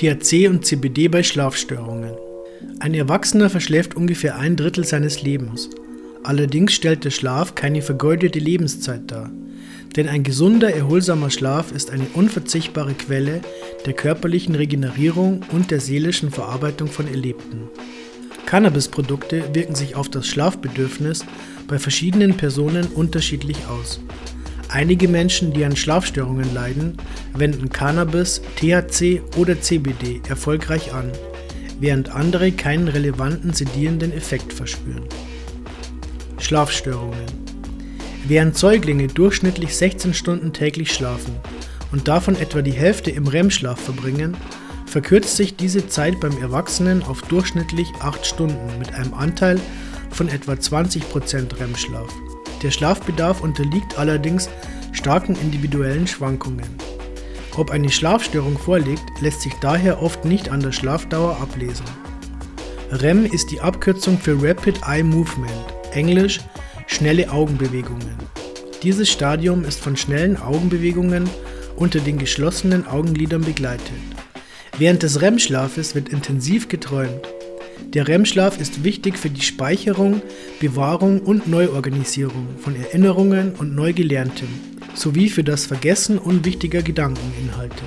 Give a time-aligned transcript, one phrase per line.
[0.00, 2.14] THC und CBD bei Schlafstörungen.
[2.78, 5.68] Ein Erwachsener verschläft ungefähr ein Drittel seines Lebens.
[6.22, 9.30] Allerdings stellt der Schlaf keine vergeudete Lebenszeit dar.
[9.96, 13.42] Denn ein gesunder, erholsamer Schlaf ist eine unverzichtbare Quelle
[13.84, 17.68] der körperlichen Regenerierung und der seelischen Verarbeitung von Erlebten.
[18.46, 21.26] Cannabisprodukte wirken sich auf das Schlafbedürfnis
[21.68, 24.00] bei verschiedenen Personen unterschiedlich aus.
[24.72, 26.96] Einige Menschen, die an Schlafstörungen leiden,
[27.34, 31.10] wenden Cannabis, THC oder CBD erfolgreich an,
[31.80, 35.04] während andere keinen relevanten sedierenden Effekt verspüren.
[36.38, 37.26] Schlafstörungen
[38.28, 41.34] Während Säuglinge durchschnittlich 16 Stunden täglich schlafen
[41.90, 44.36] und davon etwa die Hälfte im REM-Schlaf verbringen,
[44.86, 49.58] verkürzt sich diese Zeit beim Erwachsenen auf durchschnittlich 8 Stunden mit einem Anteil
[50.10, 52.12] von etwa 20% REM-Schlaf.
[52.62, 54.48] Der Schlafbedarf unterliegt allerdings
[54.92, 56.68] starken individuellen Schwankungen.
[57.56, 61.86] Ob eine Schlafstörung vorliegt, lässt sich daher oft nicht an der Schlafdauer ablesen.
[62.90, 65.52] REM ist die Abkürzung für Rapid Eye Movement,
[65.92, 66.40] englisch
[66.86, 68.16] schnelle Augenbewegungen.
[68.82, 71.28] Dieses Stadium ist von schnellen Augenbewegungen
[71.76, 73.90] unter den geschlossenen Augenlidern begleitet.
[74.78, 77.28] Während des REM-Schlafes wird intensiv geträumt.
[77.88, 80.22] Der REM-Schlaf ist wichtig für die Speicherung,
[80.60, 84.48] Bewahrung und Neuorganisierung von Erinnerungen und Neugelerntem
[84.94, 87.82] sowie für das Vergessen unwichtiger Gedankeninhalte.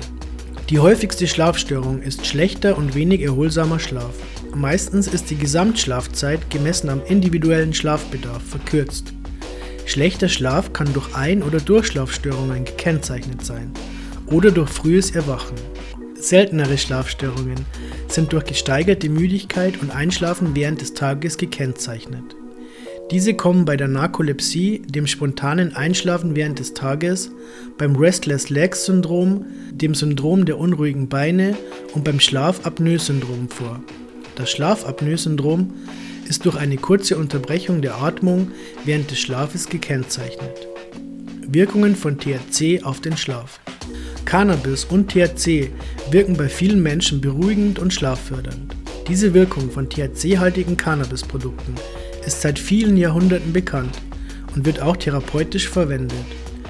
[0.70, 4.14] Die häufigste Schlafstörung ist schlechter und wenig erholsamer Schlaf.
[4.54, 9.12] Meistens ist die Gesamtschlafzeit gemessen am individuellen Schlafbedarf verkürzt.
[9.86, 13.72] Schlechter Schlaf kann durch Ein- oder Durchschlafstörungen gekennzeichnet sein
[14.26, 15.56] oder durch frühes Erwachen.
[16.14, 17.66] Seltenere Schlafstörungen
[18.14, 22.36] sind durch gesteigerte Müdigkeit und Einschlafen während des Tages gekennzeichnet.
[23.10, 27.30] Diese kommen bei der Narkolepsie, dem spontanen Einschlafen während des Tages,
[27.76, 31.54] beim Restless Legs Syndrom, dem Syndrom der unruhigen Beine
[31.92, 33.82] und beim Schlafapnoe-Syndrom vor.
[34.36, 35.72] Das Schlafapnoe-Syndrom
[36.26, 38.52] ist durch eine kurze Unterbrechung der Atmung
[38.84, 40.66] während des Schlafes gekennzeichnet.
[41.46, 43.60] Wirkungen von THC auf den Schlaf.
[44.24, 45.70] Cannabis und THC
[46.10, 48.74] wirken bei vielen Menschen beruhigend und schlaffördernd.
[49.08, 51.74] Diese Wirkung von THC-haltigen Cannabisprodukten
[52.26, 54.00] ist seit vielen Jahrhunderten bekannt
[54.54, 56.24] und wird auch therapeutisch verwendet.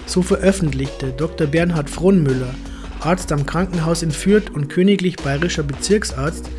[0.07, 1.47] So veröffentlichte Dr.
[1.47, 2.55] Bernhard Frohnmüller,
[3.01, 6.51] Arzt am Krankenhaus in Fürth und königlich bayerischer Bezirksarzt,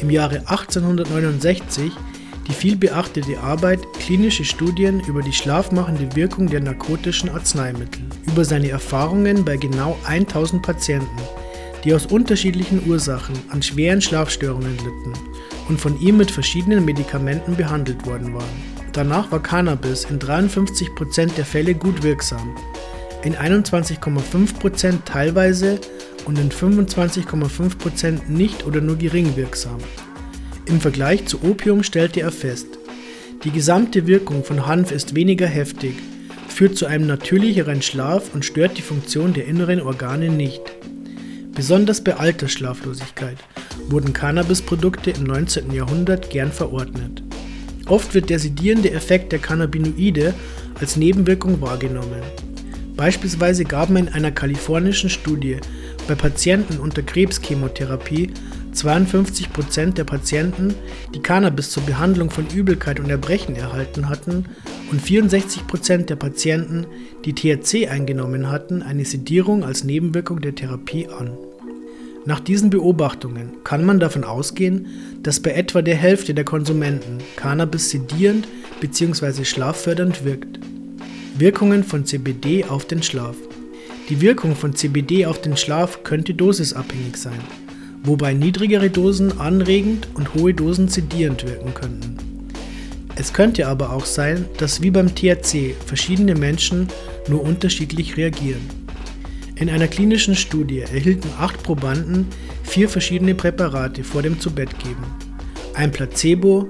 [0.00, 1.92] im Jahre 1869
[2.48, 9.44] die vielbeachtete Arbeit Klinische Studien über die schlafmachende Wirkung der narkotischen Arzneimittel, über seine Erfahrungen
[9.44, 11.22] bei genau 1000 Patienten,
[11.84, 15.12] die aus unterschiedlichen Ursachen an schweren Schlafstörungen litten
[15.68, 18.72] und von ihm mit verschiedenen Medikamenten behandelt worden waren.
[18.92, 22.54] Danach war Cannabis in 53% der Fälle gut wirksam,
[23.24, 25.80] in 21,5% teilweise
[26.24, 29.78] und in 25,5% nicht oder nur gering wirksam.
[30.66, 32.78] Im Vergleich zu Opium stellte er fest,
[33.44, 35.94] die gesamte Wirkung von Hanf ist weniger heftig,
[36.48, 40.62] führt zu einem natürlicheren Schlaf und stört die Funktion der inneren Organe nicht.
[41.52, 43.38] Besonders bei Altersschlaflosigkeit
[43.88, 45.72] wurden Cannabisprodukte im 19.
[45.72, 47.22] Jahrhundert gern verordnet.
[47.86, 50.32] Oft wird der sedierende Effekt der Cannabinoide
[50.78, 52.22] als Nebenwirkung wahrgenommen.
[52.96, 55.56] Beispielsweise gaben in einer kalifornischen Studie
[56.06, 58.30] bei Patienten unter Krebschemotherapie
[58.74, 60.74] 52% der Patienten,
[61.14, 64.46] die Cannabis zur Behandlung von Übelkeit und Erbrechen erhalten hatten,
[64.90, 66.86] und 64% der Patienten,
[67.24, 71.36] die THC eingenommen hatten, eine Sedierung als Nebenwirkung der Therapie an.
[72.24, 74.86] Nach diesen Beobachtungen kann man davon ausgehen,
[75.22, 78.46] dass bei etwa der Hälfte der Konsumenten Cannabis sedierend
[78.80, 79.44] bzw.
[79.44, 80.60] schlaffördernd wirkt.
[81.36, 83.36] Wirkungen von CBD auf den Schlaf.
[84.08, 87.40] Die Wirkung von CBD auf den Schlaf könnte dosisabhängig sein,
[88.04, 92.16] wobei niedrigere Dosen anregend und hohe Dosen sedierend wirken könnten.
[93.14, 96.88] Es könnte aber auch sein, dass wie beim THC verschiedene Menschen
[97.28, 98.62] nur unterschiedlich reagieren.
[99.54, 102.26] In einer klinischen Studie erhielten acht Probanden
[102.62, 105.04] vier verschiedene Präparate vor dem Zubettgeben.
[105.74, 106.66] Ein Placebo,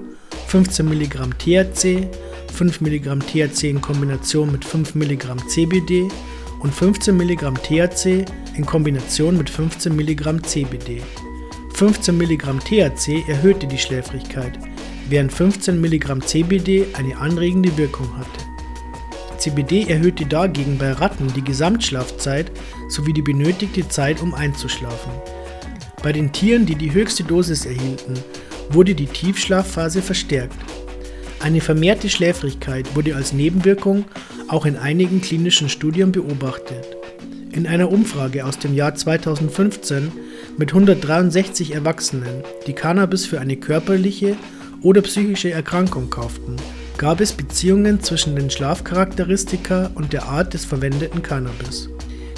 [0.47, 2.07] 15 mg THC,
[2.53, 6.07] 5 mg THC in Kombination mit 5 mg CBD
[6.59, 8.25] und 15 mg THC
[8.55, 11.01] in Kombination mit 15 mg CBD.
[11.73, 14.59] 15 mg THC erhöhte die Schläfrigkeit,
[15.09, 18.39] während 15 mg CBD eine anregende Wirkung hatte.
[19.39, 22.51] CBD erhöhte dagegen bei Ratten die Gesamtschlafzeit
[22.89, 25.11] sowie die benötigte Zeit, um einzuschlafen.
[26.03, 28.13] Bei den Tieren, die die höchste Dosis erhielten,
[28.69, 30.55] wurde die Tiefschlafphase verstärkt.
[31.39, 34.05] Eine vermehrte Schläfrigkeit wurde als Nebenwirkung
[34.47, 36.95] auch in einigen klinischen Studien beobachtet.
[37.51, 40.11] In einer Umfrage aus dem Jahr 2015
[40.57, 44.35] mit 163 Erwachsenen, die Cannabis für eine körperliche
[44.81, 46.57] oder psychische Erkrankung kauften,
[46.97, 51.89] gab es Beziehungen zwischen den Schlafcharakteristika und der Art des verwendeten Cannabis.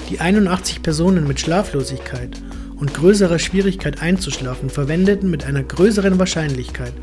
[0.09, 2.41] Die 81 Personen mit Schlaflosigkeit
[2.77, 6.93] und größerer Schwierigkeit einzuschlafen verwendeten mit einer größeren Wahrscheinlichkeit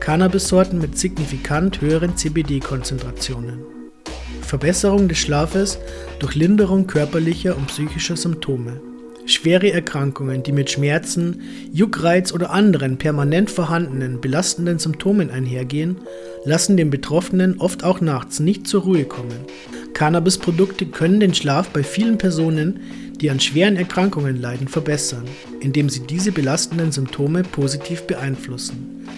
[0.00, 3.60] Cannabissorten mit signifikant höheren CBD-Konzentrationen.
[4.42, 5.78] Verbesserung des Schlafes
[6.18, 8.80] durch Linderung körperlicher und psychischer Symptome.
[9.26, 11.40] Schwere Erkrankungen, die mit Schmerzen,
[11.72, 15.96] Juckreiz oder anderen permanent vorhandenen belastenden Symptomen einhergehen,
[16.44, 19.40] lassen den Betroffenen oft auch nachts nicht zur Ruhe kommen.
[19.94, 22.80] Cannabisprodukte können den Schlaf bei vielen Personen,
[23.20, 25.24] die an schweren Erkrankungen leiden, verbessern,
[25.60, 29.08] indem sie diese belastenden Symptome positiv beeinflussen.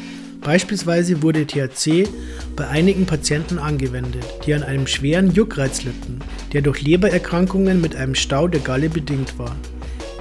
[0.40, 2.08] Beispielsweise wurde THC
[2.56, 6.20] bei einigen Patienten angewendet, die an einem schweren Juckreiz litten,
[6.52, 9.54] der durch Lebererkrankungen mit einem Stau der Galle bedingt war.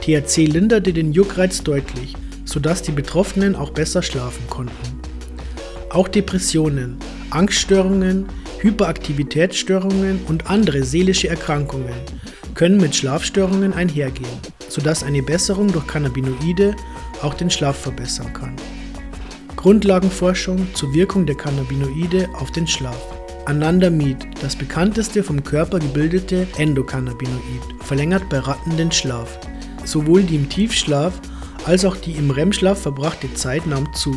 [0.08, 2.16] THC linderte den Juckreiz deutlich,
[2.46, 5.02] sodass die Betroffenen auch besser schlafen konnten.
[5.90, 6.96] Auch Depressionen,
[7.30, 8.28] Angststörungen,
[8.60, 11.94] Hyperaktivitätsstörungen und andere seelische Erkrankungen
[12.54, 14.30] können mit Schlafstörungen einhergehen,
[14.70, 16.74] sodass eine Besserung durch Cannabinoide
[17.22, 18.56] auch den Schlaf verbessern kann.
[19.58, 22.96] Grundlagenforschung zur Wirkung der Cannabinoide auf den Schlaf.
[23.44, 29.38] Anandamid, das bekannteste vom Körper gebildete Endokannabinoid, verlängert bei Ratten den Schlaf.
[29.88, 31.14] Sowohl die im Tiefschlaf
[31.66, 34.14] als auch die im REM-Schlaf verbrachte Zeit nahm zu.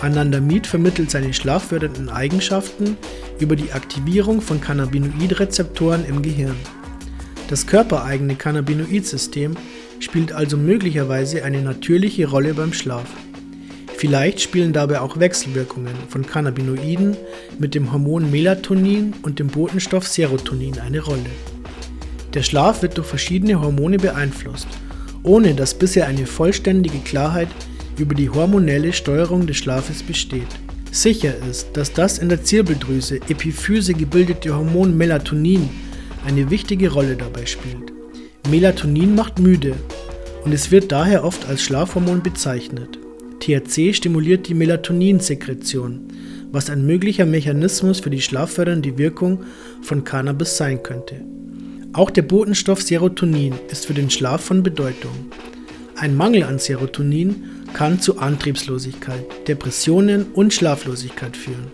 [0.00, 2.96] Anandamid vermittelt seine schlaffördernden Eigenschaften
[3.38, 6.56] über die Aktivierung von Cannabinoidrezeptoren im Gehirn.
[7.48, 9.54] Das körpereigene Cannabinoidsystem
[9.98, 13.06] spielt also möglicherweise eine natürliche Rolle beim Schlaf.
[13.94, 17.18] Vielleicht spielen dabei auch Wechselwirkungen von Cannabinoiden
[17.58, 21.59] mit dem Hormon Melatonin und dem Botenstoff Serotonin eine Rolle.
[22.34, 24.68] Der Schlaf wird durch verschiedene Hormone beeinflusst,
[25.22, 27.48] ohne dass bisher eine vollständige Klarheit
[27.98, 30.48] über die hormonelle Steuerung des Schlafes besteht.
[30.92, 35.68] Sicher ist, dass das in der Zirbeldrüse Epiphyse gebildete Hormon Melatonin
[36.26, 37.92] eine wichtige Rolle dabei spielt.
[38.48, 39.74] Melatonin macht müde
[40.44, 42.98] und es wird daher oft als Schlafhormon bezeichnet.
[43.40, 46.08] THC stimuliert die Melatoninsekretion,
[46.52, 49.44] was ein möglicher Mechanismus für die schlaffördernde Wirkung
[49.82, 51.22] von Cannabis sein könnte.
[51.92, 55.10] Auch der Botenstoff Serotonin ist für den Schlaf von Bedeutung.
[55.96, 57.42] Ein Mangel an Serotonin
[57.72, 61.66] kann zu Antriebslosigkeit, Depressionen und Schlaflosigkeit führen.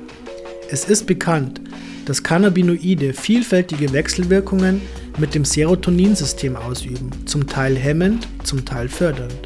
[0.71, 1.61] Es ist bekannt,
[2.07, 4.81] dass Cannabinoide vielfältige Wechselwirkungen
[5.19, 9.37] mit dem Serotoninsystem ausüben, zum Teil hemmend, zum Teil fördernd.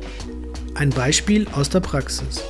[0.75, 2.45] Ein Beispiel aus der Praxis.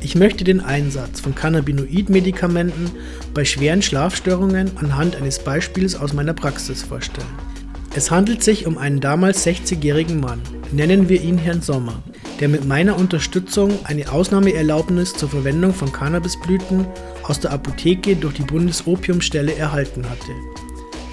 [0.00, 2.92] Ich möchte den Einsatz von Cannabinoid-Medikamenten
[3.34, 7.47] bei schweren Schlafstörungen anhand eines Beispiels aus meiner Praxis vorstellen.
[7.94, 10.40] Es handelt sich um einen damals 60-jährigen Mann,
[10.72, 12.02] nennen wir ihn Herrn Sommer,
[12.38, 16.86] der mit meiner Unterstützung eine Ausnahmeerlaubnis zur Verwendung von Cannabisblüten
[17.22, 20.32] aus der Apotheke durch die Bundesopiumstelle erhalten hatte.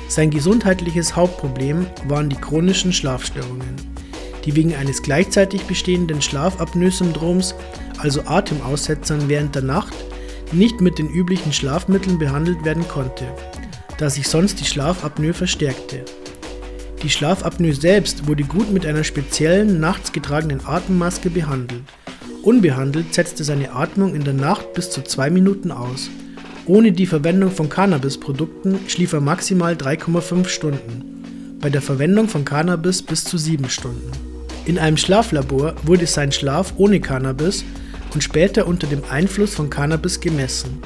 [0.09, 3.75] Sein gesundheitliches Hauptproblem waren die chronischen Schlafstörungen,
[4.45, 7.55] die wegen eines gleichzeitig bestehenden Schlafapnoe-Syndroms,
[7.97, 9.93] also Atemaussetzern während der Nacht,
[10.51, 13.25] nicht mit den üblichen Schlafmitteln behandelt werden konnte,
[13.97, 16.05] da sich sonst die Schlafapnoe verstärkte.
[17.03, 21.83] Die Schlafapnoe selbst wurde gut mit einer speziellen nachts getragenen Atemmaske behandelt.
[22.41, 26.09] Unbehandelt setzte seine Atmung in der Nacht bis zu zwei Minuten aus.
[26.67, 33.01] Ohne die Verwendung von Cannabisprodukten schlief er maximal 3,5 Stunden, bei der Verwendung von Cannabis
[33.01, 34.11] bis zu 7 Stunden.
[34.65, 37.63] In einem Schlaflabor wurde sein Schlaf ohne Cannabis
[38.15, 40.81] und später unter dem Einfluss von Cannabis gemessen.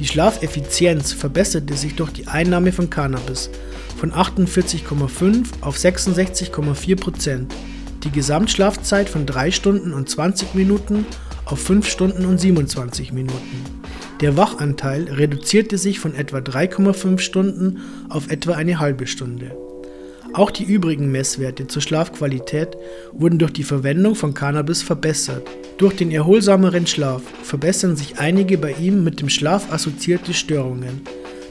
[0.00, 3.50] Die Schlafeffizienz verbesserte sich durch die Einnahme von Cannabis
[3.98, 7.54] von 48,5 auf 66,4 Prozent,
[8.02, 11.04] die Gesamtschlafzeit von 3 Stunden und 20 Minuten
[11.44, 13.62] auf 5 Stunden und 27 Minuten.
[14.22, 19.54] Der Wachanteil reduzierte sich von etwa 3,5 Stunden auf etwa eine halbe Stunde.
[20.32, 22.74] Auch die übrigen Messwerte zur Schlafqualität
[23.12, 25.46] wurden durch die Verwendung von Cannabis verbessert.
[25.80, 31.00] Durch den erholsameren Schlaf verbessern sich einige bei ihm mit dem Schlaf assoziierte Störungen,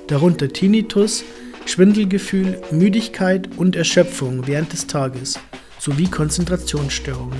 [0.05, 1.23] darunter Tinnitus,
[1.65, 5.39] Schwindelgefühl, Müdigkeit und Erschöpfung während des Tages
[5.79, 7.39] sowie Konzentrationsstörungen.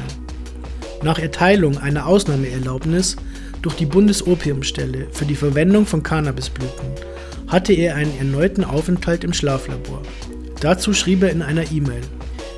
[1.03, 3.17] Nach Erteilung einer Ausnahmeerlaubnis
[3.61, 6.89] durch die Bundesopiumstelle für die Verwendung von Cannabisblüten
[7.45, 10.01] hatte er einen erneuten Aufenthalt im Schlaflabor.
[10.59, 12.01] Dazu schrieb er in einer E-Mail: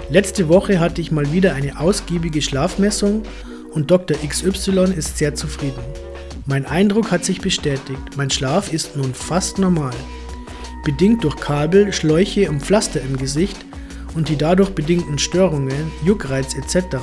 [0.09, 3.23] Letzte Woche hatte ich mal wieder eine ausgiebige Schlafmessung
[3.71, 4.17] und Dr.
[4.17, 5.81] XY ist sehr zufrieden.
[6.45, 9.93] Mein Eindruck hat sich bestätigt, mein Schlaf ist nun fast normal.
[10.83, 13.57] Bedingt durch Kabel, Schläuche und Pflaster im Gesicht
[14.15, 16.97] und die dadurch bedingten Störungen, Juckreiz etc.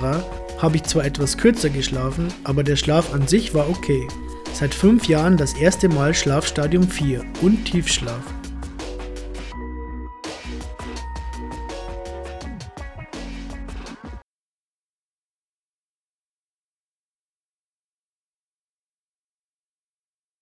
[0.59, 4.07] habe ich zwar etwas kürzer geschlafen, aber der Schlaf an sich war okay.
[4.53, 8.25] Seit fünf Jahren das erste Mal Schlafstadium 4 und Tiefschlaf.